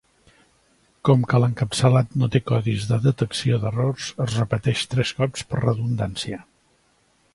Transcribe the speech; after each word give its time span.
Com 1.09 1.25
que 1.33 1.41
l'encapçalat 1.43 2.15
no 2.21 2.29
té 2.35 2.41
codis 2.51 2.87
de 2.93 2.99
detecció 3.03 3.61
d'errors, 3.67 4.09
es 4.27 4.33
repeteix 4.41 4.83
tres 4.95 5.13
cops 5.21 5.49
per 5.53 5.61
redundància. 5.65 6.41